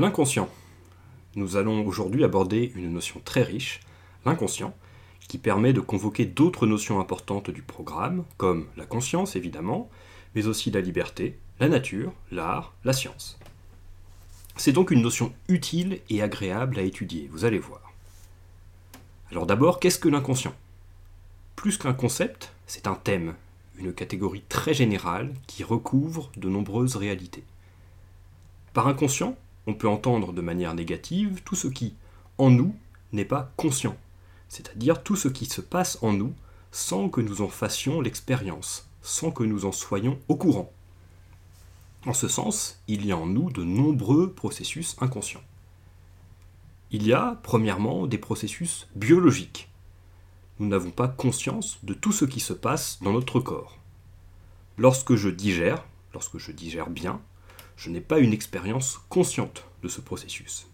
L'inconscient. 0.00 0.48
Nous 1.34 1.56
allons 1.56 1.86
aujourd'hui 1.86 2.24
aborder 2.24 2.72
une 2.74 2.90
notion 2.90 3.20
très 3.22 3.42
riche, 3.42 3.80
l'inconscient, 4.24 4.74
qui 5.28 5.36
permet 5.36 5.74
de 5.74 5.82
convoquer 5.82 6.24
d'autres 6.24 6.66
notions 6.66 7.00
importantes 7.00 7.50
du 7.50 7.60
programme, 7.60 8.24
comme 8.38 8.66
la 8.78 8.86
conscience 8.86 9.36
évidemment, 9.36 9.90
mais 10.34 10.46
aussi 10.46 10.70
la 10.70 10.80
liberté, 10.80 11.36
la 11.58 11.68
nature, 11.68 12.14
l'art, 12.32 12.72
la 12.82 12.94
science. 12.94 13.38
C'est 14.56 14.72
donc 14.72 14.90
une 14.90 15.02
notion 15.02 15.34
utile 15.48 16.00
et 16.08 16.22
agréable 16.22 16.78
à 16.78 16.82
étudier, 16.82 17.28
vous 17.30 17.44
allez 17.44 17.58
voir. 17.58 17.92
Alors 19.30 19.44
d'abord, 19.44 19.80
qu'est-ce 19.80 19.98
que 19.98 20.08
l'inconscient? 20.08 20.54
Plus 21.56 21.76
qu'un 21.76 21.92
concept, 21.92 22.54
c'est 22.66 22.86
un 22.86 22.94
thème, 22.94 23.34
une 23.76 23.92
catégorie 23.92 24.44
très 24.48 24.72
générale 24.72 25.34
qui 25.46 25.62
recouvre 25.62 26.30
de 26.38 26.48
nombreuses 26.48 26.96
réalités. 26.96 27.44
Par 28.72 28.88
inconscient, 28.88 29.36
on 29.66 29.74
peut 29.74 29.88
entendre 29.88 30.32
de 30.32 30.40
manière 30.40 30.74
négative 30.74 31.42
tout 31.44 31.54
ce 31.54 31.68
qui, 31.68 31.94
en 32.38 32.50
nous, 32.50 32.74
n'est 33.12 33.24
pas 33.24 33.52
conscient, 33.56 33.96
c'est-à-dire 34.48 35.02
tout 35.02 35.16
ce 35.16 35.28
qui 35.28 35.46
se 35.46 35.60
passe 35.60 35.98
en 36.02 36.12
nous 36.12 36.32
sans 36.72 37.08
que 37.08 37.20
nous 37.20 37.42
en 37.42 37.48
fassions 37.48 38.00
l'expérience, 38.00 38.88
sans 39.02 39.30
que 39.30 39.42
nous 39.42 39.64
en 39.64 39.72
soyons 39.72 40.18
au 40.28 40.36
courant. 40.36 40.72
En 42.06 42.14
ce 42.14 42.28
sens, 42.28 42.80
il 42.88 43.04
y 43.04 43.12
a 43.12 43.16
en 43.16 43.26
nous 43.26 43.50
de 43.50 43.62
nombreux 43.62 44.32
processus 44.32 44.96
inconscients. 45.00 45.42
Il 46.90 47.06
y 47.06 47.12
a, 47.12 47.38
premièrement, 47.42 48.06
des 48.06 48.18
processus 48.18 48.88
biologiques. 48.96 49.68
Nous 50.58 50.66
n'avons 50.66 50.90
pas 50.90 51.08
conscience 51.08 51.78
de 51.82 51.94
tout 51.94 52.12
ce 52.12 52.24
qui 52.24 52.40
se 52.40 52.52
passe 52.52 52.98
dans 53.02 53.12
notre 53.12 53.40
corps. 53.40 53.78
Lorsque 54.78 55.14
je 55.14 55.28
digère, 55.28 55.84
lorsque 56.14 56.38
je 56.38 56.52
digère 56.52 56.90
bien, 56.90 57.20
je 57.80 57.88
n'ai 57.88 58.02
pas 58.02 58.18
une 58.18 58.34
expérience 58.34 59.00
consciente 59.08 59.64
de 59.82 59.88
ce 59.88 60.02
processus. 60.02 60.66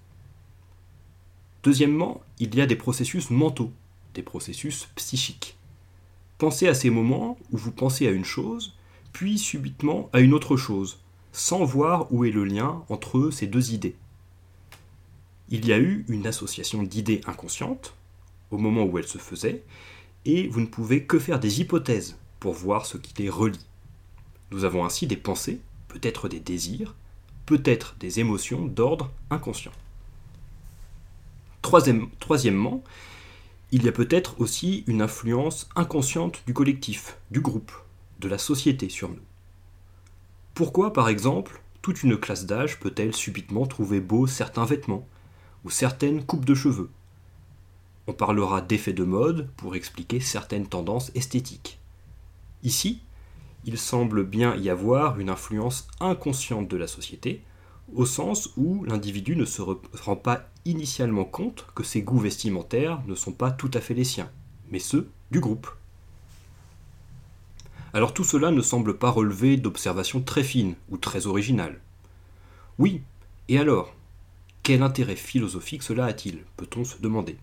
Deuxièmement, 1.62 2.20
il 2.40 2.52
y 2.56 2.60
a 2.60 2.66
des 2.66 2.74
processus 2.74 3.30
mentaux, 3.30 3.70
des 4.14 4.22
processus 4.22 4.88
psychiques. 4.96 5.56
Pensez 6.38 6.66
à 6.66 6.74
ces 6.74 6.90
moments 6.90 7.38
où 7.52 7.58
vous 7.58 7.70
pensez 7.70 8.08
à 8.08 8.10
une 8.10 8.24
chose, 8.24 8.74
puis 9.12 9.38
subitement 9.38 10.10
à 10.12 10.18
une 10.18 10.34
autre 10.34 10.56
chose, 10.56 10.98
sans 11.30 11.64
voir 11.64 12.12
où 12.12 12.24
est 12.24 12.32
le 12.32 12.44
lien 12.44 12.82
entre 12.88 13.30
ces 13.30 13.46
deux 13.46 13.72
idées. 13.72 13.94
Il 15.48 15.64
y 15.64 15.72
a 15.72 15.78
eu 15.78 16.04
une 16.08 16.26
association 16.26 16.82
d'idées 16.82 17.20
inconscientes, 17.26 17.94
au 18.50 18.58
moment 18.58 18.82
où 18.82 18.98
elles 18.98 19.06
se 19.06 19.18
faisaient, 19.18 19.62
et 20.24 20.48
vous 20.48 20.60
ne 20.60 20.66
pouvez 20.66 21.04
que 21.04 21.20
faire 21.20 21.38
des 21.38 21.60
hypothèses 21.60 22.18
pour 22.41 22.54
voir 22.54 22.84
ce 22.84 22.98
qui 22.98 23.14
les 23.22 23.30
relie. 23.30 23.64
Nous 24.50 24.64
avons 24.64 24.84
ainsi 24.84 25.06
des 25.06 25.16
pensées 25.16 25.60
peut-être 25.97 26.28
des 26.28 26.41
désirs, 26.41 26.94
peut-être 27.47 27.97
des 27.98 28.20
émotions 28.20 28.66
d'ordre 28.66 29.11
inconscient. 29.30 29.72
troisièmement, 31.62 32.84
il 33.72 33.84
y 33.84 33.88
a 33.88 33.92
peut-être 33.92 34.38
aussi 34.38 34.84
une 34.86 35.00
influence 35.00 35.70
inconsciente 35.75 36.42
du 36.47 36.53
collectif, 36.53 37.16
du 37.30 37.41
groupe, 37.41 37.72
de 38.20 38.28
la 38.28 38.36
société 38.36 38.91
sur 38.91 39.08
nous. 39.08 39.25
Pourquoi, 40.53 40.92
par 40.92 41.08
exemple, 41.08 41.62
toute 41.80 42.03
une 42.03 42.19
classe 42.19 42.44
d'âge 42.44 42.78
peut-elle 42.78 43.16
subitement 43.16 43.66
trouver 43.66 44.00
beau 44.00 44.27
certains 44.27 44.66
vêtements 44.66 45.08
ou 45.64 45.70
certaines 45.70 46.27
coupes 46.27 46.44
de 46.44 46.55
cheveux? 46.55 46.91
On 48.06 48.12
parlera 48.12 48.60
d'effets 48.60 48.92
de 48.92 49.05
mode 49.05 49.48
pour 49.56 49.77
expliquer 49.77 50.20
certaines 50.20 50.69
tendances 50.69 51.10
esthétiques. 51.14 51.81
Ici, 52.62 53.00
il 53.67 53.78
semble 53.78 54.25
bien 54.25 54.55
y 54.55 54.70
avoir 54.70 55.19
une 55.19 55.28
influence 55.28 55.88
inconsciente 56.00 56.69
de 56.69 56.77
la 56.77 56.87
société, 56.87 57.43
au 57.93 58.06
sens 58.06 58.50
où 58.56 58.84
l'individu 58.84 59.34
ne 59.34 59.44
se 59.44 59.60
rend 59.60 60.16
pas 60.16 60.49
initialement 60.65 61.25
compte 61.25 61.66
que 61.75 61.82
ses 61.82 62.03
goûts 62.03 62.21
vestimentaires 62.21 63.03
ne 63.06 63.16
sont 63.16 63.32
pas 63.32 63.50
tout 63.50 63.71
à 63.75 63.81
fait 63.81 63.94
les 63.94 64.05
siens, 64.05 64.31
mais 64.71 64.78
ceux 64.78 65.10
du 65.32 65.41
groupe. 65.41 65.69
Alors 67.93 68.15
tout 68.15 68.25
cela 68.25 68.53
ne 68.53 68.62
semble 68.62 68.99
pas 68.99 69.10
relever 69.10 69.56
d'observations 69.56 70.21
très 70.21 70.44
fines 70.44 70.76
ou 70.91 70.97
très 70.97 71.26
originales. 71.26 71.81
Oui, 72.78 73.03
et 73.49 73.59
alors? 73.59 73.94
Quel 74.62 74.82
intérêt 74.82 75.16
philosophique 75.16 75.82
cela 75.82 76.06
a-t-il 76.06 76.44
peut-on 76.56 76.84
se 76.84 77.00
demander? 77.00 77.37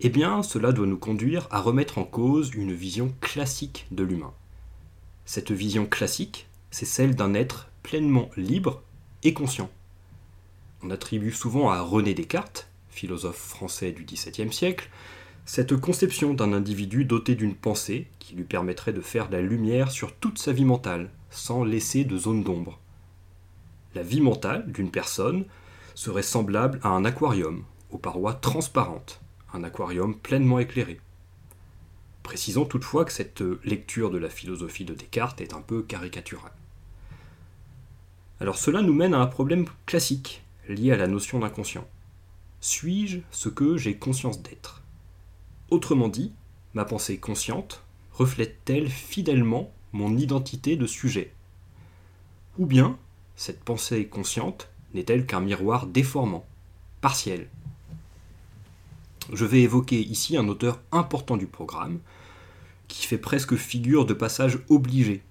Eh 0.00 0.08
bien, 0.08 0.42
cela 0.42 0.72
doit 0.72 0.86
nous 0.86 0.98
conduire 0.98 1.46
à 1.52 1.60
remettre 1.60 1.98
en 1.98 2.04
cause 2.04 2.52
une 2.54 2.72
vision 2.72 3.14
classique 3.20 3.86
de 3.92 4.02
l'humain. 4.02 4.32
Cette 5.24 5.52
vision 5.52 5.86
classique, 5.86 6.48
c'est 6.70 6.86
celle 6.86 7.14
d'un 7.14 7.34
être 7.34 7.70
pleinement 7.82 8.30
libre 8.36 8.82
et 9.22 9.32
conscient. 9.32 9.70
On 10.82 10.90
attribue 10.90 11.30
souvent 11.30 11.70
à 11.70 11.80
René 11.80 12.12
Descartes, 12.12 12.68
philosophe 12.88 13.36
français 13.36 13.92
du 13.92 14.04
XVIIe 14.04 14.52
siècle, 14.52 14.90
cette 15.44 15.76
conception 15.76 16.34
d'un 16.34 16.52
individu 16.52 17.04
doté 17.04 17.34
d'une 17.34 17.54
pensée 17.54 18.08
qui 18.18 18.34
lui 18.34 18.44
permettrait 18.44 18.92
de 18.92 19.00
faire 19.00 19.30
la 19.30 19.40
lumière 19.40 19.90
sur 19.90 20.14
toute 20.14 20.38
sa 20.38 20.52
vie 20.52 20.64
mentale, 20.64 21.10
sans 21.30 21.64
laisser 21.64 22.04
de 22.04 22.16
zone 22.16 22.42
d'ombre. 22.42 22.78
La 23.94 24.02
vie 24.02 24.20
mentale 24.20 24.70
d'une 24.70 24.90
personne 24.90 25.44
serait 25.94 26.22
semblable 26.22 26.80
à 26.82 26.88
un 26.88 27.04
aquarium, 27.04 27.64
aux 27.90 27.98
parois 27.98 28.34
transparentes, 28.34 29.20
un 29.52 29.64
aquarium 29.64 30.18
pleinement 30.18 30.58
éclairé. 30.58 31.00
Précisons 32.22 32.64
toutefois 32.64 33.04
que 33.04 33.12
cette 33.12 33.42
lecture 33.64 34.10
de 34.10 34.18
la 34.18 34.30
philosophie 34.30 34.84
de 34.84 34.94
Descartes 34.94 35.40
est 35.40 35.54
un 35.54 35.60
peu 35.60 35.82
caricaturale. 35.82 36.52
Alors 38.40 38.58
cela 38.58 38.82
nous 38.82 38.94
mène 38.94 39.14
à 39.14 39.20
un 39.20 39.26
problème 39.26 39.66
classique 39.86 40.42
lié 40.68 40.92
à 40.92 40.96
la 40.96 41.06
notion 41.06 41.38
d'inconscient. 41.38 41.86
Suis-je 42.60 43.18
ce 43.30 43.48
que 43.48 43.76
j'ai 43.76 43.96
conscience 43.96 44.42
d'être? 44.42 44.82
Autrement 45.70 46.08
dit, 46.08 46.32
ma 46.74 46.84
pensée 46.84 47.18
consciente 47.18 47.82
reflète-t-elle 48.12 48.88
fidèlement 48.88 49.72
mon 49.92 50.16
identité 50.16 50.76
de 50.76 50.86
sujet? 50.86 51.32
Ou 52.58 52.66
bien, 52.66 52.98
cette 53.36 53.64
pensée 53.64 54.06
consciente 54.06 54.68
n'est-elle 54.94 55.26
qu'un 55.26 55.40
miroir 55.40 55.86
déformant, 55.86 56.46
partiel 57.00 57.48
je 59.32 59.44
vais 59.44 59.60
évoquer 59.60 60.00
ici 60.00 60.36
un 60.36 60.48
auteur 60.48 60.80
important 60.90 61.36
du 61.36 61.46
programme, 61.46 62.00
qui 62.88 63.06
fait 63.06 63.18
presque 63.18 63.56
figure 63.56 64.04
de 64.04 64.14
passage 64.14 64.58
obligé. 64.68 65.22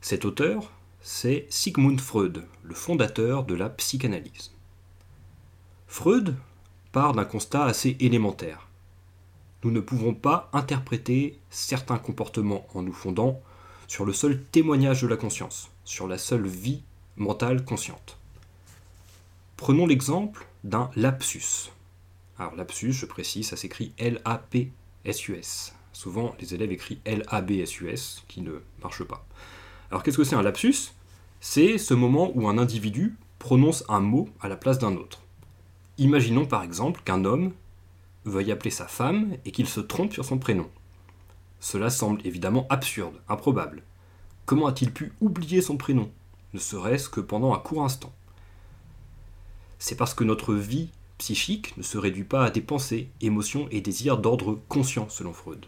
Cet 0.00 0.24
auteur, 0.24 0.70
c'est 1.00 1.46
Sigmund 1.48 2.00
Freud, 2.00 2.44
le 2.62 2.74
fondateur 2.74 3.44
de 3.44 3.54
la 3.54 3.68
psychanalyse. 3.70 4.52
Freud 5.86 6.36
part 6.92 7.12
d'un 7.12 7.24
constat 7.24 7.64
assez 7.64 7.96
élémentaire. 8.00 8.68
Nous 9.62 9.70
ne 9.70 9.80
pouvons 9.80 10.12
pas 10.14 10.50
interpréter 10.52 11.38
certains 11.50 11.98
comportements 11.98 12.66
en 12.74 12.82
nous 12.82 12.92
fondant 12.92 13.40
sur 13.86 14.04
le 14.04 14.12
seul 14.12 14.42
témoignage 14.42 15.02
de 15.02 15.08
la 15.08 15.16
conscience, 15.16 15.70
sur 15.84 16.06
la 16.06 16.18
seule 16.18 16.46
vie 16.46 16.82
mentale 17.16 17.64
consciente. 17.64 18.18
Prenons 19.56 19.86
l'exemple 19.86 20.46
d'un 20.64 20.90
lapsus. 20.96 21.70
Alors 22.38 22.56
lapsus, 22.56 22.92
je 22.92 23.06
précise, 23.06 23.48
ça 23.48 23.56
s'écrit 23.56 23.92
L-A-P-S-U-S. 23.98 25.74
Souvent, 25.92 26.34
les 26.40 26.54
élèves 26.54 26.72
écrivent 26.72 26.98
L-A-B-S-U-S, 27.04 28.24
qui 28.26 28.40
ne 28.40 28.60
marche 28.82 29.04
pas. 29.04 29.24
Alors 29.90 30.02
qu'est-ce 30.02 30.16
que 30.16 30.24
c'est 30.24 30.34
un 30.34 30.42
lapsus? 30.42 30.92
C'est 31.40 31.78
ce 31.78 31.94
moment 31.94 32.32
où 32.34 32.48
un 32.48 32.58
individu 32.58 33.16
prononce 33.38 33.84
un 33.88 34.00
mot 34.00 34.28
à 34.40 34.48
la 34.48 34.56
place 34.56 34.78
d'un 34.78 34.96
autre. 34.96 35.22
Imaginons 35.98 36.46
par 36.46 36.64
exemple 36.64 37.02
qu'un 37.04 37.24
homme 37.24 37.52
veuille 38.24 38.50
appeler 38.50 38.70
sa 38.70 38.88
femme 38.88 39.36
et 39.44 39.52
qu'il 39.52 39.68
se 39.68 39.80
trompe 39.80 40.12
sur 40.12 40.24
son 40.24 40.38
prénom. 40.38 40.68
Cela 41.60 41.90
semble 41.90 42.26
évidemment 42.26 42.66
absurde, 42.68 43.20
improbable. 43.28 43.84
Comment 44.44 44.66
a-t-il 44.66 44.92
pu 44.92 45.12
oublier 45.20 45.62
son 45.62 45.76
prénom, 45.76 46.10
ne 46.52 46.58
serait-ce 46.58 47.08
que 47.08 47.20
pendant 47.20 47.54
un 47.54 47.58
court 47.58 47.84
instant 47.84 48.12
C'est 49.78 49.96
parce 49.96 50.14
que 50.14 50.24
notre 50.24 50.54
vie 50.54 50.90
psychique 51.18 51.76
ne 51.76 51.82
se 51.82 51.98
réduit 51.98 52.24
pas 52.24 52.44
à 52.44 52.50
des 52.50 52.60
pensées, 52.60 53.08
émotions 53.20 53.68
et 53.70 53.80
désirs 53.80 54.18
d'ordre 54.18 54.60
conscient 54.68 55.08
selon 55.08 55.32
Freud. 55.32 55.66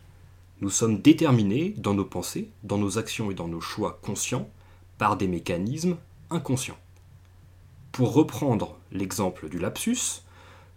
Nous 0.61 0.71
sommes 0.71 1.01
déterminés 1.01 1.75
dans 1.77 1.95
nos 1.95 2.05
pensées, 2.05 2.51
dans 2.63 2.79
nos 2.79 2.99
actions 2.99 3.31
et 3.31 3.35
dans 3.35 3.49
nos 3.49 3.61
choix 3.61 3.99
conscients 4.03 4.49
par 4.99 5.17
des 5.17 5.29
mécanismes 5.29 5.97
inconscients. 6.31 6.79
Pour 7.93 8.13
reprendre 8.15 8.79
l'exemple 8.91 9.49
du 9.49 9.59
lapsus, 9.59 10.23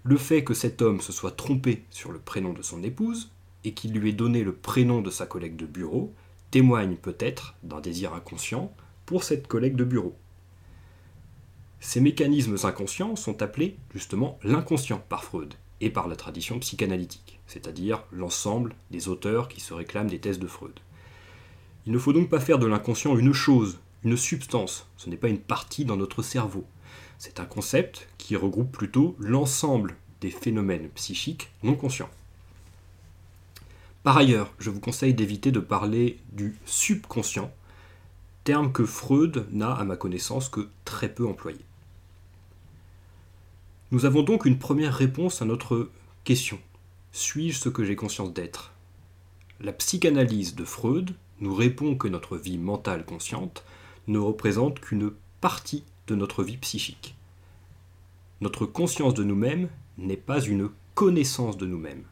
le 0.04 0.18
fait 0.18 0.44
que 0.44 0.54
cet 0.54 0.82
homme 0.82 1.02
se 1.02 1.12
soit 1.12 1.32
trompé 1.36 1.84
sur 1.90 2.12
le 2.12 2.20
prénom 2.20 2.54
de 2.54 2.62
son 2.62 2.84
épouse 2.84 3.32
et 3.64 3.74
qu'il 3.74 3.94
lui 3.94 4.10
ait 4.10 4.14
donné 4.14 4.44
le 4.44 4.54
prénom 4.54 5.02
de 5.02 5.10
sa 5.10 5.26
collègue 5.26 5.56
de 5.56 5.66
bureau 5.66 6.14
témoigne 6.52 6.96
peut-être 6.96 7.56
d'un 7.64 7.82
désir 7.82 8.14
inconscient 8.14 8.74
pour 9.06 9.24
cette 9.24 9.48
collègue 9.48 9.76
de 9.76 9.84
bureau. 9.84 10.16
Ces 11.82 12.02
mécanismes 12.02 12.58
inconscients 12.64 13.16
sont 13.16 13.42
appelés 13.42 13.78
justement 13.94 14.38
l'inconscient 14.44 15.02
par 15.10 15.24
Freud 15.24 15.54
et 15.82 15.90
par 15.90 16.08
la 16.08 16.18
tradition 16.18 16.60
psychanalytique, 16.60 17.40
c'est-à-dire 17.48 18.04
l'ensemble 18.12 18.76
des 18.92 19.08
auteurs 19.08 19.48
qui 19.48 19.62
se 19.62 19.74
réclament 19.74 20.10
des 20.10 20.20
thèses 20.20 20.40
de 20.40 20.48
Freud. 20.48 20.78
Il 21.86 21.94
ne 21.94 21.98
faut 21.98 22.14
donc 22.14 22.30
pas 22.30 22.42
faire 22.42 22.60
de 22.60 22.68
l'inconscient 22.68 23.18
une 23.18 23.34
chose, 23.34 23.80
une 24.04 24.18
substance, 24.18 24.88
ce 24.98 25.10
n'est 25.10 25.18
pas 25.18 25.30
une 25.30 25.40
partie 25.40 25.86
dans 25.86 25.96
notre 25.96 26.22
cerveau. 26.22 26.66
C'est 27.18 27.40
un 27.40 27.46
concept 27.46 28.10
qui 28.18 28.36
regroupe 28.36 28.72
plutôt 28.72 29.16
l'ensemble 29.20 29.96
des 30.20 30.32
phénomènes 30.32 30.90
psychiques 30.90 31.50
non 31.64 31.76
conscients. 31.76 32.10
Par 34.04 34.18
ailleurs, 34.18 34.54
je 34.60 34.70
vous 34.70 34.80
conseille 34.80 35.14
d'éviter 35.14 35.52
de 35.52 35.60
parler 35.60 36.20
du 36.32 36.58
subconscient, 36.66 37.52
terme 38.44 38.72
que 38.72 38.86
Freud 38.86 39.48
n'a, 39.52 39.72
à 39.72 39.84
ma 39.84 39.96
connaissance, 39.96 40.50
que 40.50 40.70
très 40.86 41.14
peu 41.14 41.28
employé. 41.28 41.60
Nous 43.92 44.06
avons 44.06 44.22
donc 44.22 44.46
une 44.46 44.60
première 44.60 44.94
réponse 44.94 45.42
à 45.42 45.46
notre 45.46 45.90
question. 46.24 46.60
Suis-je 47.12 47.58
ce 47.58 47.70
que 47.70 47.84
j'ai 47.84 47.96
conscience 47.96 48.32
d'être? 48.32 48.72
La 49.60 49.74
psychanalyse 49.74 50.54
de 50.54 50.64
Freud 50.64 51.16
nous 51.40 51.56
répond 51.56 51.96
que 51.96 52.08
notre 52.08 52.38
vie 52.38 52.60
mentale 52.60 53.04
consciente 53.04 53.64
ne 54.08 54.20
représente 54.20 54.80
qu'une 54.80 55.12
partie 55.42 55.84
de 56.06 56.14
notre 56.14 56.44
vie 56.44 56.58
psychique. 56.58 57.16
Notre 58.42 58.68
conscience 58.68 59.16
de 59.16 59.24
nous-mêmes 59.24 59.70
n'est 59.98 60.18
pas 60.18 60.40
une 60.40 60.70
connaissance 60.94 61.58
de 61.58 61.66
nous-mêmes. 61.66 62.04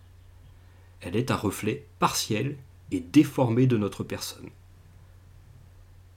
Elle 1.02 1.16
est 1.16 1.30
un 1.30 1.36
reflet 1.36 1.86
partiel 2.00 2.58
et 2.90 3.02
déformé 3.02 3.68
de 3.68 3.78
notre 3.78 4.04
personne. 4.04 4.50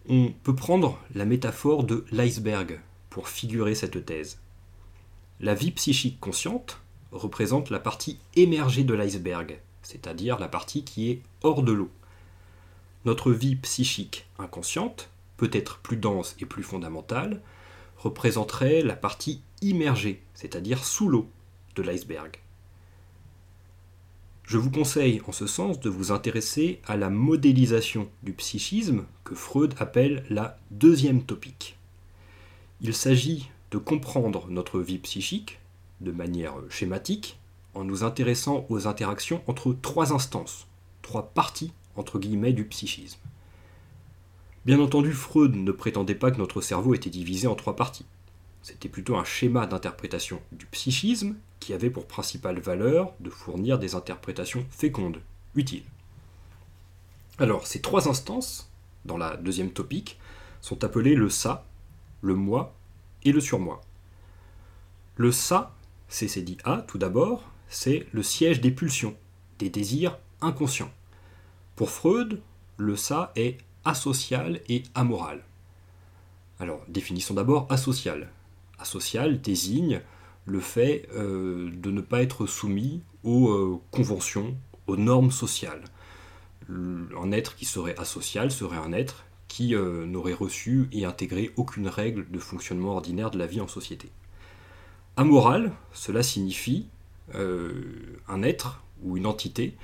On 0.09 0.33
peut 0.43 0.55
prendre 0.55 0.99
la 1.15 1.27
métaphore 1.27 1.85
de 1.85 2.07
l'iceberg 2.13 2.81
pour 3.11 3.29
figurer 3.29 3.75
cette 3.75 4.07
thèse. 4.07 4.39
La 5.43 5.55
vie 5.55 5.71
psychique 5.71 6.21
consciente 6.21 6.83
représente 7.13 7.71
la 7.71 7.81
partie 7.81 8.19
émergée 8.37 8.85
de 8.85 8.93
l'iceberg, 8.93 9.59
c'est-à-dire 9.83 10.39
la 10.39 10.49
partie 10.49 10.85
qui 10.85 11.11
est 11.11 11.23
hors 11.43 11.63
de 11.63 11.73
l'eau. 11.73 11.91
Notre 13.07 13.33
vie 13.33 13.57
psychique 13.57 14.27
inconsciente, 14.39 15.09
peut-être 15.39 15.79
plus 15.79 15.97
dense 15.97 16.37
et 16.41 16.45
plus 16.45 16.63
fondamentale, 16.63 17.41
représenterait 17.97 18.83
la 18.83 18.97
partie 18.97 19.41
immergée, 19.63 20.23
c'est-à-dire 20.35 20.85
sous 20.85 21.09
l'eau 21.09 21.31
de 21.75 21.83
l'iceberg. 21.83 22.37
Je 24.45 24.59
vous 24.59 24.71
conseille 24.71 25.23
en 25.27 25.33
ce 25.33 25.47
sens 25.47 25.81
de 25.81 25.89
vous 25.89 26.13
intéresser 26.13 26.83
à 26.87 26.99
la 26.99 27.09
modélisation 27.09 28.11
du 28.23 28.35
psychisme 28.35 29.07
que 29.25 29.35
Freud 29.35 29.75
appelle 29.79 30.23
la 30.29 30.59
deuxième 30.71 31.23
topique. 31.23 31.79
Il 32.83 32.95
s'agit 32.95 33.49
de 33.71 33.79
comprendre 33.79 34.47
notre 34.49 34.81
vie 34.81 34.99
psychique 34.99 35.61
de 36.01 36.13
manière 36.13 36.55
schématique 36.69 37.39
en 37.75 37.85
nous 37.85 38.03
intéressant 38.03 38.67
aux 38.69 38.87
interactions 38.87 39.43
entre 39.47 39.73
trois 39.73 40.13
instances, 40.13 40.67
trois 41.03 41.29
parties 41.29 41.73
entre 41.97 42.19
guillemets 42.19 42.53
du 42.53 42.65
psychisme. 42.65 43.21
Bien 44.65 44.81
entendu, 44.81 45.13
Freud 45.13 45.55
ne 45.55 45.73
prétendait 45.73 46.15
pas 46.15 46.31
que 46.31 46.39
notre 46.39 46.61
cerveau 46.61 46.95
était 46.95 47.11
divisé 47.11 47.47
en 47.47 47.55
trois 47.55 47.77
parties. 47.77 48.07
C'était 48.63 48.89
plutôt 48.89 49.17
un 49.17 49.25
schéma 49.25 49.67
d'interprétation 49.67 50.41
du 50.53 50.67
psychisme 50.67 51.37
qui 51.61 51.73
avait 51.73 51.91
pour 51.91 52.07
principale 52.07 52.61
valeur 52.61 53.15
de 53.21 53.31
fournir 53.31 53.79
des 53.79 53.95
interprétations 53.95 54.67
fécondes, 54.71 55.23
utiles. 55.55 55.85
Alors, 57.39 57.67
ces 57.67 57.81
trois 57.81 58.09
instances, 58.09 58.71
dans 59.07 59.17
la 59.17 59.37
deuxième 59.37 59.71
topique, 59.71 60.19
sont 60.61 60.85
appelées 60.85 61.15
le 61.15 61.31
ça, 61.31 61.65
le 62.21 62.35
moi 62.35 62.75
et 63.25 63.33
le 63.33 63.41
surmoi. 63.41 63.81
Le 65.17 65.33
ça, 65.33 65.75
c'est 66.09 66.43
dit 66.43 66.59
A 66.65 66.79
tout 66.83 66.99
d'abord, 66.99 67.51
c'est 67.69 68.07
le 68.13 68.23
siège 68.23 68.61
des 68.61 68.71
pulsions, 68.71 69.17
des 69.59 69.71
désirs 69.71 70.19
inconscients. 70.41 70.91
Pour 71.77 71.91
Freud, 71.91 72.41
le 72.77 72.97
ça 72.97 73.33
est 73.37 73.59
asocial 73.85 74.61
et 74.69 74.83
amoral. 74.95 75.43
Alors, 76.59 76.83
définissons 76.89 77.35
d'abord 77.35 77.67
asocial. 77.71 78.31
Asocial 78.79 79.41
désigne 79.41 80.01
le 80.47 80.61
fait 80.61 81.09
euh, 81.15 81.71
de 81.73 81.91
ne 81.91 82.01
pas 82.01 82.23
être 82.23 82.47
soumis 82.47 83.03
aux 83.25 83.51
euh, 83.51 83.81
conventions, 83.91 84.57
aux 84.87 84.97
normes 84.97 85.31
sociales. 85.31 85.85
Un 86.69 87.33
être 87.33 87.57
qui 87.57 87.65
serait 87.65 87.97
asocial 87.99 88.51
serait 88.51 88.79
un 88.79 88.93
être 88.93 89.25
qui 89.51 89.75
euh, 89.75 90.07
n'aurait 90.07 90.33
reçu 90.33 90.89
et 90.93 91.05
intégré 91.05 91.51
aucune 91.57 91.89
règle 91.89 92.31
de 92.31 92.39
fonctionnement 92.39 92.93
ordinaire 92.93 93.33
de 93.33 93.39
la 93.39 93.49
vie 93.49 93.61
en 93.61 93.67
société. 93.67 94.09
Amoral, 95.17 95.73
cela 95.93 96.23
signifie 96.23 96.87
un 97.33 98.43
être 98.43 98.83
ou 99.05 99.17
une 99.17 99.27
entité 99.27 99.77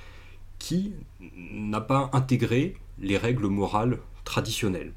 qui 0.59 0.93
n'a 1.19 1.79
pas 1.79 2.09
intégré 2.13 2.75
les 2.99 3.17
règles 3.17 3.47
morales 3.47 3.99
traditionnelles. 4.23 4.93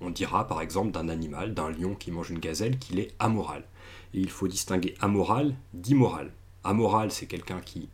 On 0.00 0.10
dira 0.10 0.46
par 0.46 0.62
exemple 0.62 0.92
d'un 0.92 1.08
animal, 1.08 1.52
d'un 1.52 1.70
lion 1.70 1.94
qui 1.94 2.10
mange 2.10 2.30
une 2.30 2.38
gazelle, 2.38 2.78
qu'il 2.78 2.98
est 2.98 3.12
amoral. 3.18 3.64
Et 4.14 4.20
il 4.20 4.30
faut 4.30 4.48
distinguer 4.48 4.94
amoral 5.00 5.54
d'immoral. 5.74 6.32
Amoral, 6.64 7.10
c'est 7.10 7.26
quelqu'un 7.26 7.60
qui 7.60 7.88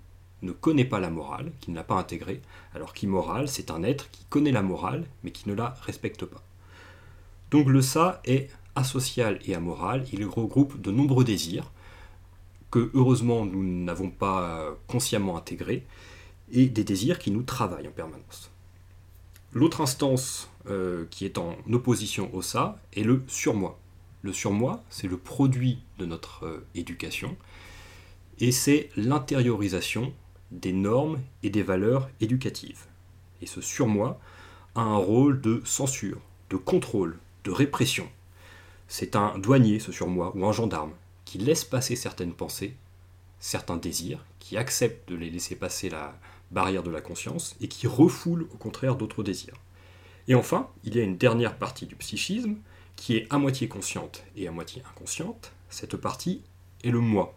ne 0.47 0.53
connaît 0.53 0.85
pas 0.85 1.01
la 1.01 1.11
morale, 1.11 1.53
qui 1.61 1.71
ne 1.71 1.77
l'a 1.77 1.85
pas 1.85 1.97
intégrée, 1.97 2.41
alors 2.75 2.95
qu'immoral, 2.95 3.49
c'est 3.49 3.71
un 3.71 3.83
être 3.83 4.11
qui 4.11 4.25
connaît 4.31 4.53
la 4.53 4.63
morale, 4.63 5.05
mais 5.23 5.31
qui 5.31 5.49
ne 5.49 5.55
la 5.55 5.75
respecte 5.83 6.25
pas. 6.25 6.43
Donc 7.51 7.69
le 7.69 7.83
ça 7.83 8.21
est 8.25 8.49
asocial 8.75 9.39
et 9.45 9.55
amoral, 9.55 10.05
il 10.13 10.25
regroupe 10.25 10.81
de 10.81 10.91
nombreux 10.91 11.25
désirs, 11.25 11.71
que 12.71 12.91
heureusement 12.95 13.45
nous 13.47 13.63
n'avons 13.63 14.11
pas 14.11 14.77
consciemment 14.87 15.37
intégrés, 15.37 15.85
et 16.53 16.67
des 16.67 16.85
désirs 16.85 17.19
qui 17.19 17.31
nous 17.31 17.43
travaillent 17.43 17.89
en 17.89 17.93
permanence. 17.93 18.51
L'autre 19.53 19.81
instance 19.81 20.51
euh, 20.69 21.07
qui 21.11 21.25
est 21.25 21.39
en 21.39 21.57
opposition 21.73 22.29
au 22.35 22.43
ça 22.43 22.79
est 22.93 23.03
le 23.03 23.23
surmoi. 23.27 23.79
Le 24.23 24.33
surmoi, 24.33 24.83
c'est 24.91 25.09
le 25.09 25.17
produit 25.17 25.79
de 25.99 26.05
notre 26.05 26.45
euh, 26.45 26.67
éducation 26.75 27.37
et 28.39 28.53
c'est 28.53 28.91
l'intériorisation 28.97 30.13
des 30.51 30.73
normes 30.73 31.21
et 31.43 31.51
des 31.51 31.63
valeurs 31.63 32.09
éducatives. 32.21 32.85
Et 33.43 33.47
ce 33.47 33.61
surmoi 33.61 34.19
a 34.75 34.81
un 34.81 34.97
rôle 34.97 35.41
de 35.41 35.63
censure, 35.65 36.21
de 36.51 36.57
contrôle, 36.57 37.19
de 37.45 37.51
répression. 37.51 38.09
C'est 38.89 39.17
un 39.17 39.39
douanier, 39.39 39.81
ce 39.81 39.93
surmoi, 39.93 40.33
ou 40.37 40.47
un 40.47 40.53
gendarme, 40.53 40.93
qui 41.25 41.39
laisse 41.39 41.65
passer 41.65 41.97
certaines 41.97 42.35
pensées, 42.35 42.77
certains 43.41 43.77
désirs, 43.77 44.25
qui 44.39 44.57
accepte 44.57 45.09
de 45.09 45.17
les 45.17 45.31
laisser 45.31 45.57
passer 45.57 45.91
la 45.91 46.17
barrière 46.50 46.83
de 46.83 46.91
la 46.91 47.00
conscience, 47.00 47.57
et 47.61 47.69
qui 47.69 47.87
refoule 47.87 48.43
au 48.55 48.57
contraire 48.57 48.97
d'autres 48.97 49.23
désirs. 49.23 49.57
Et 50.29 50.35
enfin, 50.35 50.69
il 50.85 50.95
y 50.97 51.00
a 51.00 51.05
une 51.05 51.17
dernière 51.17 51.57
partie 51.57 51.87
du 51.87 51.97
psychisme, 51.97 52.57
qui 52.97 53.17
est 53.17 53.26
à 53.33 53.38
moitié 53.38 53.69
consciente 53.69 54.25
et 54.37 54.49
à 54.49 54.53
moitié 54.53 54.83
inconsciente, 54.88 55.53
cette 55.69 55.97
partie 55.97 56.43
est 56.83 56.91
le 56.91 57.00
moi. 57.00 57.35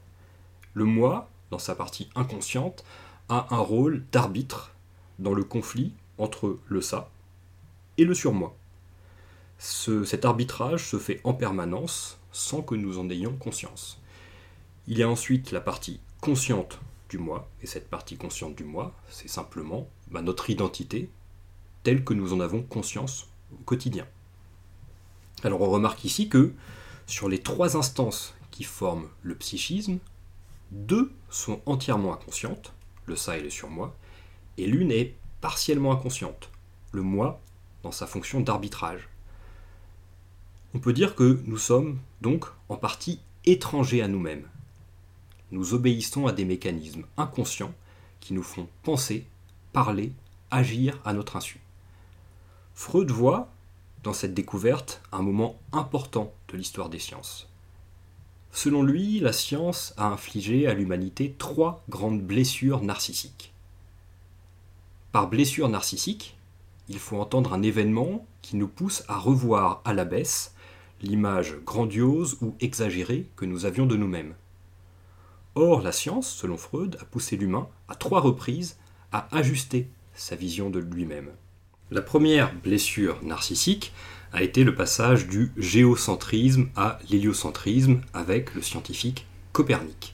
Le 0.74 0.86
moi, 0.86 1.30
dans 1.52 1.60
sa 1.60 1.76
partie 1.76 2.10
inconsciente, 2.16 2.84
a 3.30 3.48
un 3.52 3.60
rôle 3.60 4.04
d'arbitre 4.12 4.74
dans 5.20 5.34
le 5.34 5.44
conflit 5.44 5.94
entre 6.18 6.60
le 6.68 6.82
ça 6.82 7.10
et 7.98 8.06
le 8.06 8.14
surmoi. 8.14 8.56
Ce, 9.58 10.04
cet 10.04 10.26
arbitrage 10.26 10.88
se 10.88 10.98
fait 10.98 11.22
en 11.24 11.34
permanence 11.34 12.18
sans 12.32 12.62
que 12.62 12.76
nous 12.76 13.00
en 13.00 13.10
ayons 13.10 13.36
conscience. 13.36 14.02
Il 14.88 14.98
y 14.98 15.04
a 15.04 15.10
ensuite 15.10 15.52
la 15.52 15.62
partie 15.62 16.00
consciente 16.22 16.80
du 17.10 17.18
moi, 17.18 17.50
et 17.62 17.68
cette 17.68 17.90
partie 17.90 18.18
consciente 18.18 18.56
du 18.56 18.64
moi, 18.64 18.94
c'est 19.10 19.28
simplement 19.28 19.90
bah, 20.12 20.22
notre 20.22 20.50
identité 20.50 21.10
telle 21.84 22.04
que 22.04 22.14
nous 22.14 22.34
en 22.34 22.40
avons 22.40 22.62
conscience 22.62 23.28
au 23.54 23.64
quotidien. 23.64 24.08
Alors 25.44 25.62
on 25.62 25.70
remarque 25.70 26.04
ici 26.06 26.30
que 26.30 26.54
sur 27.08 27.30
les 27.30 27.40
trois 27.40 27.78
instances 27.78 28.36
qui 28.52 28.64
forment 28.64 29.10
le 29.24 29.36
psychisme, 29.36 30.00
deux 30.72 31.12
sont 31.30 31.62
entièrement 31.66 32.14
inconscientes, 32.14 32.74
le 33.06 33.16
ça 33.16 33.38
et 33.38 33.42
le 33.42 33.50
surmoi, 33.50 33.96
et 34.58 34.68
l'une 34.68 34.92
est 34.92 35.16
partiellement 35.42 35.92
inconsciente, 35.92 36.50
le 36.92 37.02
moi 37.02 37.42
dans 37.84 37.92
sa 37.92 38.08
fonction 38.08 38.42
d'arbitrage. 38.42 39.10
On 40.74 40.80
peut 40.80 40.94
dire 40.94 41.16
que 41.16 41.42
nous 41.46 41.58
sommes 41.58 42.00
donc 42.22 42.46
en 42.68 42.78
partie 42.78 43.20
étrangers 43.46 44.02
à 44.02 44.08
nous-mêmes. 44.08 44.48
Nous 45.52 45.74
obéissons 45.74 46.28
à 46.28 46.32
des 46.32 46.46
mécanismes 46.46 47.06
inconscients 47.18 47.74
qui 48.20 48.34
nous 48.34 48.44
font 48.44 48.68
penser, 48.84 49.26
parler, 49.74 50.12
agir 50.52 51.00
à 51.06 51.14
notre 51.14 51.38
insu. 51.38 51.60
Freud 52.76 53.10
voit 53.10 53.50
dans 54.04 54.14
cette 54.14 54.34
découverte 54.34 55.02
un 55.12 55.22
moment 55.22 55.60
important 55.72 56.34
de 56.50 56.58
l'histoire 56.58 56.90
des 56.90 57.00
sciences. 57.00 57.49
Selon 58.52 58.84
lui, 58.84 59.20
la 59.20 59.32
science 59.32 59.94
a 59.98 60.08
infligé 60.08 60.68
à 60.68 60.74
l'humanité 60.74 61.36
trois 61.38 61.84
grandes 61.90 62.22
blessures 62.22 62.82
narcissiques. 62.82 63.54
Par 65.12 65.30
blessure 65.30 65.70
narcissique, 65.70 66.38
il 66.88 67.00
faut 67.00 67.18
entendre 67.18 67.54
un 67.54 67.62
événement 67.62 68.26
qui 68.42 68.56
nous 68.56 68.68
pousse 68.68 69.04
à 69.08 69.18
revoir 69.18 69.82
à 69.86 69.94
la 69.94 70.06
baisse 70.06 70.54
l'image 71.02 71.56
grandiose 71.66 72.38
ou 72.42 72.56
exagérée 72.60 73.28
que 73.36 73.46
nous 73.46 73.66
avions 73.66 73.86
de 73.86 73.96
nous-mêmes. 73.96 74.34
Or, 75.56 75.82
la 75.82 75.92
science, 75.92 76.30
selon 76.30 76.58
Freud, 76.58 76.98
a 77.02 77.06
poussé 77.06 77.38
l'humain, 77.38 77.68
à 77.88 77.96
trois 77.96 78.22
reprises, 78.22 78.78
à 79.12 79.36
ajuster 79.36 79.88
sa 80.14 80.36
vision 80.36 80.70
de 80.70 80.80
lui-même. 80.80 81.30
La 81.92 82.04
première 82.04 82.54
blessure 82.54 83.18
narcissique 83.24 83.94
a 84.32 84.44
été 84.44 84.64
le 84.64 84.76
passage 84.76 85.28
du 85.28 85.52
géocentrisme 85.58 86.70
à 86.76 87.00
l'héliocentrisme 87.10 88.02
avec 88.14 88.54
le 88.54 88.62
scientifique 88.62 89.26
Copernic. 89.54 90.14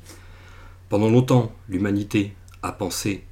Pendant 0.88 1.10
longtemps, 1.10 1.54
l'humanité 1.68 2.34
a 2.64 2.72
pensé 2.72 3.26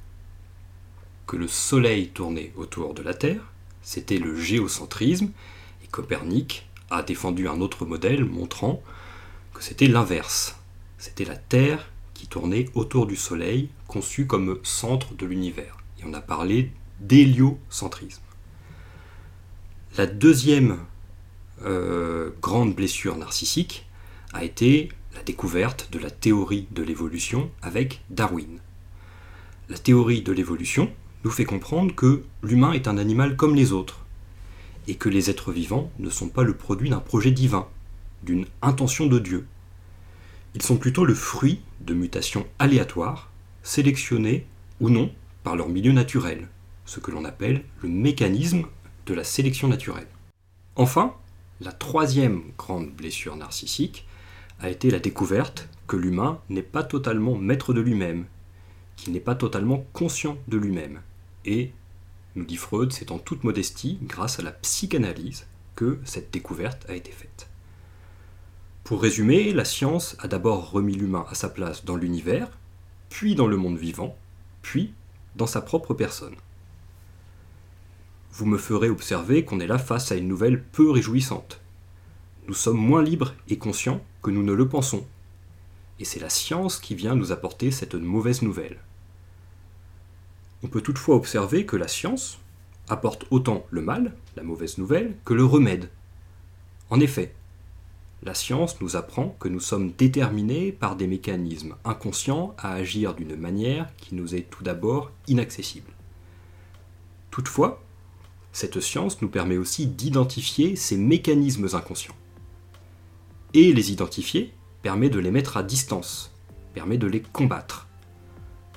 que 1.26 1.36
le 1.36 1.48
Soleil 1.48 2.08
tournait 2.08 2.52
autour 2.54 2.92
de 2.92 3.02
la 3.02 3.14
Terre, 3.14 3.50
c'était 3.80 4.18
le 4.18 4.38
géocentrisme, 4.38 5.30
et 5.82 5.86
Copernic 5.86 6.68
a 6.90 7.02
défendu 7.02 7.48
un 7.48 7.62
autre 7.62 7.86
modèle 7.86 8.26
montrant 8.26 8.82
que 9.54 9.64
c'était 9.64 9.86
l'inverse. 9.86 10.54
C'était 10.98 11.24
la 11.24 11.36
Terre 11.36 11.90
qui 12.12 12.26
tournait 12.26 12.68
autour 12.74 13.06
du 13.06 13.16
Soleil, 13.16 13.70
conçu 13.88 14.26
comme 14.26 14.58
centre 14.64 15.14
de 15.14 15.24
l'univers. 15.24 15.78
Et 15.98 16.02
on 16.04 16.12
a 16.12 16.20
parlé 16.20 16.72
d'héliocentrisme. 17.00 18.20
La 19.96 20.06
deuxième 20.06 20.78
euh, 21.64 22.30
grande 22.42 22.74
blessure 22.74 23.16
narcissique 23.16 23.86
a 24.32 24.42
été 24.42 24.88
la 25.14 25.22
découverte 25.22 25.88
de 25.92 26.00
la 26.00 26.10
théorie 26.10 26.66
de 26.72 26.82
l'évolution 26.82 27.48
avec 27.62 28.02
Darwin. 28.10 28.58
La 29.68 29.78
théorie 29.78 30.22
de 30.22 30.32
l'évolution 30.32 30.90
nous 31.22 31.30
fait 31.30 31.44
comprendre 31.44 31.94
que 31.94 32.24
l'humain 32.42 32.72
est 32.72 32.88
un 32.88 32.98
animal 32.98 33.36
comme 33.36 33.54
les 33.54 33.70
autres, 33.70 34.04
et 34.88 34.96
que 34.96 35.08
les 35.08 35.30
êtres 35.30 35.52
vivants 35.52 35.92
ne 36.00 36.10
sont 36.10 36.28
pas 36.28 36.42
le 36.42 36.54
produit 36.54 36.90
d'un 36.90 36.98
projet 36.98 37.30
divin, 37.30 37.68
d'une 38.24 38.46
intention 38.62 39.06
de 39.06 39.20
Dieu. 39.20 39.46
Ils 40.56 40.62
sont 40.62 40.76
plutôt 40.76 41.04
le 41.04 41.14
fruit 41.14 41.60
de 41.82 41.94
mutations 41.94 42.48
aléatoires, 42.58 43.30
sélectionnées 43.62 44.44
ou 44.80 44.90
non 44.90 45.12
par 45.44 45.54
leur 45.54 45.68
milieu 45.68 45.92
naturel, 45.92 46.48
ce 46.84 46.98
que 46.98 47.12
l'on 47.12 47.24
appelle 47.24 47.62
le 47.80 47.88
mécanisme 47.88 48.64
de 49.06 49.14
la 49.14 49.24
sélection 49.24 49.68
naturelle. 49.68 50.06
Enfin, 50.76 51.14
la 51.60 51.72
troisième 51.72 52.42
grande 52.58 52.90
blessure 52.90 53.36
narcissique 53.36 54.06
a 54.60 54.70
été 54.70 54.90
la 54.90 54.98
découverte 54.98 55.68
que 55.86 55.96
l'humain 55.96 56.40
n'est 56.48 56.62
pas 56.62 56.82
totalement 56.82 57.36
maître 57.36 57.72
de 57.72 57.80
lui-même, 57.80 58.26
qu'il 58.96 59.12
n'est 59.12 59.20
pas 59.20 59.34
totalement 59.34 59.84
conscient 59.92 60.36
de 60.48 60.56
lui-même. 60.56 61.00
Et, 61.44 61.72
nous 62.34 62.44
dit 62.44 62.56
Freud, 62.56 62.92
c'est 62.92 63.10
en 63.10 63.18
toute 63.18 63.44
modestie, 63.44 63.98
grâce 64.02 64.40
à 64.40 64.42
la 64.42 64.52
psychanalyse, 64.52 65.46
que 65.76 65.98
cette 66.04 66.32
découverte 66.32 66.88
a 66.88 66.94
été 66.94 67.12
faite. 67.12 67.48
Pour 68.84 69.02
résumer, 69.02 69.52
la 69.52 69.64
science 69.64 70.16
a 70.18 70.28
d'abord 70.28 70.70
remis 70.70 70.94
l'humain 70.94 71.26
à 71.30 71.34
sa 71.34 71.48
place 71.48 71.84
dans 71.84 71.96
l'univers, 71.96 72.48
puis 73.10 73.34
dans 73.34 73.46
le 73.46 73.56
monde 73.56 73.78
vivant, 73.78 74.16
puis 74.62 74.92
dans 75.36 75.46
sa 75.46 75.60
propre 75.60 75.94
personne 75.94 76.34
vous 78.34 78.46
me 78.46 78.58
ferez 78.58 78.90
observer 78.90 79.44
qu'on 79.44 79.60
est 79.60 79.66
là 79.66 79.78
face 79.78 80.10
à 80.10 80.16
une 80.16 80.26
nouvelle 80.26 80.60
peu 80.60 80.90
réjouissante. 80.90 81.60
Nous 82.48 82.54
sommes 82.54 82.78
moins 82.78 83.02
libres 83.02 83.32
et 83.48 83.58
conscients 83.58 84.04
que 84.22 84.30
nous 84.30 84.42
ne 84.42 84.52
le 84.52 84.68
pensons. 84.68 85.06
Et 86.00 86.04
c'est 86.04 86.18
la 86.18 86.30
science 86.30 86.80
qui 86.80 86.96
vient 86.96 87.14
nous 87.14 87.30
apporter 87.30 87.70
cette 87.70 87.94
mauvaise 87.94 88.42
nouvelle. 88.42 88.78
On 90.64 90.66
peut 90.66 90.80
toutefois 90.80 91.14
observer 91.14 91.64
que 91.64 91.76
la 91.76 91.86
science 91.86 92.40
apporte 92.88 93.24
autant 93.30 93.66
le 93.70 93.82
mal, 93.82 94.14
la 94.36 94.42
mauvaise 94.42 94.78
nouvelle, 94.78 95.14
que 95.24 95.32
le 95.32 95.44
remède. 95.44 95.88
En 96.90 96.98
effet, 96.98 97.34
la 98.24 98.34
science 98.34 98.80
nous 98.80 98.96
apprend 98.96 99.36
que 99.38 99.48
nous 99.48 99.60
sommes 99.60 99.92
déterminés 99.92 100.72
par 100.72 100.96
des 100.96 101.06
mécanismes 101.06 101.76
inconscients 101.84 102.54
à 102.58 102.72
agir 102.72 103.14
d'une 103.14 103.36
manière 103.36 103.94
qui 103.96 104.16
nous 104.16 104.34
est 104.34 104.50
tout 104.50 104.64
d'abord 104.64 105.12
inaccessible. 105.28 105.92
Toutefois, 107.30 107.80
cette 108.54 108.78
science 108.78 109.20
nous 109.20 109.28
permet 109.28 109.56
aussi 109.56 109.88
d'identifier 109.88 110.76
ces 110.76 110.96
mécanismes 110.96 111.68
inconscients. 111.72 112.14
Et 113.52 113.72
les 113.72 113.90
identifier 113.90 114.54
permet 114.80 115.10
de 115.10 115.18
les 115.18 115.32
mettre 115.32 115.56
à 115.56 115.64
distance, 115.64 116.32
permet 116.72 116.96
de 116.96 117.08
les 117.08 117.20
combattre. 117.20 117.88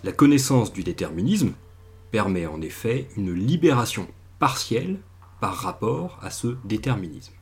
La 0.03 0.11
connaissance 0.11 0.73
du 0.73 0.83
déterminisme 0.83 1.53
permet 2.09 2.47
en 2.47 2.59
effet 2.59 3.07
une 3.17 3.31
libération 3.31 4.07
partielle 4.39 4.97
par 5.41 5.53
rapport 5.53 6.17
à 6.23 6.31
ce 6.31 6.57
déterminisme. 6.65 7.33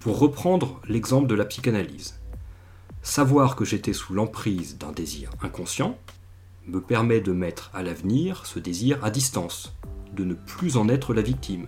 Pour 0.00 0.18
reprendre 0.18 0.80
l'exemple 0.88 1.26
de 1.26 1.34
la 1.34 1.44
psychanalyse, 1.44 2.18
savoir 3.02 3.56
que 3.56 3.66
j'étais 3.66 3.92
sous 3.92 4.14
l'emprise 4.14 4.78
d'un 4.78 4.92
désir 4.92 5.32
inconscient 5.42 5.98
me 6.66 6.80
permet 6.80 7.20
de 7.20 7.32
mettre 7.32 7.70
à 7.74 7.82
l'avenir 7.82 8.46
ce 8.46 8.58
désir 8.58 9.04
à 9.04 9.10
distance, 9.10 9.74
de 10.14 10.24
ne 10.24 10.34
plus 10.34 10.76
en 10.76 10.88
être 10.88 11.14
la 11.14 11.22
victime. 11.22 11.66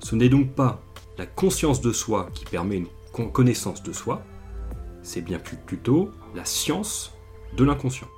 Ce 0.00 0.14
n'est 0.14 0.28
donc 0.28 0.52
pas 0.52 0.82
la 1.18 1.26
conscience 1.26 1.80
de 1.80 1.92
soi 1.92 2.28
qui 2.34 2.44
permet 2.44 2.76
une 2.76 3.32
connaissance 3.32 3.82
de 3.82 3.92
soi, 3.92 4.22
c'est 5.02 5.22
bien 5.22 5.38
plutôt 5.38 6.10
la 6.34 6.44
science 6.44 7.12
de 7.56 7.64
l'inconscient. 7.64 8.08